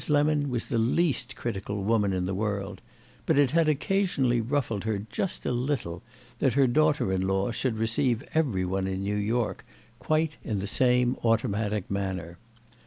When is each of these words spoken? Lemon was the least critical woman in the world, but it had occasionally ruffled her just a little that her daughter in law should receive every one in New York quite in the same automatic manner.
Lemon 0.09 0.49
was 0.49 0.65
the 0.65 0.79
least 0.79 1.35
critical 1.35 1.83
woman 1.83 2.11
in 2.11 2.25
the 2.25 2.33
world, 2.33 2.81
but 3.27 3.37
it 3.37 3.51
had 3.51 3.69
occasionally 3.69 4.41
ruffled 4.41 4.83
her 4.83 4.97
just 5.11 5.45
a 5.45 5.51
little 5.51 6.01
that 6.39 6.53
her 6.55 6.65
daughter 6.65 7.11
in 7.11 7.21
law 7.27 7.51
should 7.51 7.77
receive 7.77 8.27
every 8.33 8.65
one 8.65 8.87
in 8.87 9.03
New 9.03 9.15
York 9.15 9.63
quite 9.99 10.37
in 10.43 10.57
the 10.57 10.65
same 10.65 11.15
automatic 11.23 11.91
manner. 11.91 12.39